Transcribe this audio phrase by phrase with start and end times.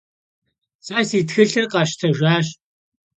[0.85, 2.47] Se si txılhır khesştejjaş.